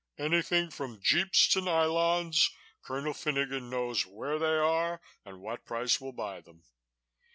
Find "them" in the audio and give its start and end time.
6.41-6.63